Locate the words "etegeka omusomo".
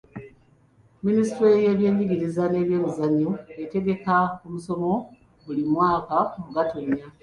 3.63-4.91